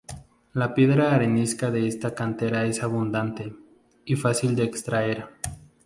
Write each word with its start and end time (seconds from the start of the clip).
La 0.53 0.73
piedra 0.73 1.11
arenisca 1.13 1.69
de 1.69 1.87
esta 1.87 2.15
cantera 2.15 2.65
es 2.65 2.81
abundante 2.81 3.53
y 4.03 4.15
fácil 4.15 4.55
de 4.55 4.63
extraer. 4.63 5.27